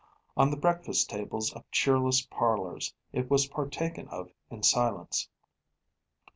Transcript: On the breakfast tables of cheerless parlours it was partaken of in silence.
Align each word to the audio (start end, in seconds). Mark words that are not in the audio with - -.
On 0.35 0.49
the 0.49 0.57
breakfast 0.57 1.11
tables 1.11 1.53
of 1.53 1.69
cheerless 1.69 2.21
parlours 2.23 2.91
it 3.13 3.29
was 3.29 3.45
partaken 3.49 4.07
of 4.07 4.31
in 4.49 4.63
silence. 4.63 5.29